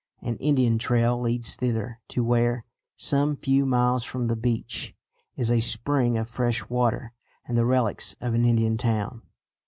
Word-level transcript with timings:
An 0.23 0.35
Indian 0.37 0.79
trail 0.79 1.21
leads 1.21 1.55
thither 1.55 1.99
to 2.07 2.23
where, 2.23 2.65
some 2.97 3.35
few 3.35 3.67
miles 3.67 4.03
from 4.03 4.29
the 4.29 4.35
beach, 4.35 4.95
is 5.35 5.51
a 5.51 5.59
spring 5.59 6.17
of 6.17 6.27
fresh 6.27 6.67
water 6.71 7.13
and 7.45 7.55
the 7.55 7.67
relics 7.67 8.15
of 8.19 8.33
an 8.33 8.43
Indian 8.43 8.77
town. 8.79 9.21